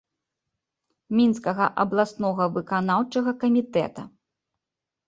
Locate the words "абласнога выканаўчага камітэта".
1.83-4.01